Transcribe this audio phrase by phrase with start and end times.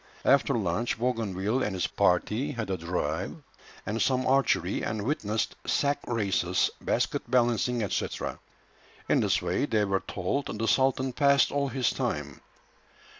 [0.25, 3.35] After lunch Bougainville and his party had a drive
[3.85, 8.07] and some archery, and witnessed sack races, basket balancing, &c.
[9.07, 12.41] In this way, they were told, the sultan passed all his time.